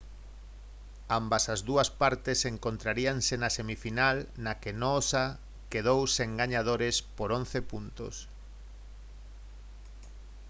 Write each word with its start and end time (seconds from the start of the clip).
ambas 1.19 1.43
as 1.53 1.61
dúas 1.69 1.89
partes 2.01 2.39
encontraríanse 2.53 3.33
na 3.37 3.49
semifinal 3.57 4.15
na 4.43 4.53
que 4.61 4.71
noosa 4.81 5.23
quedou 5.71 6.01
sen 6.15 6.29
gañadores 6.41 6.95
por 7.17 7.29
11 7.39 7.59
puntos 7.71 8.15